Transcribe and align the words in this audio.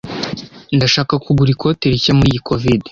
Ndashaka 0.75 1.13
kugura 1.23 1.49
ikote 1.55 1.85
rishya 1.93 2.13
muri 2.17 2.29
iyi 2.31 2.43
covid 2.47 2.79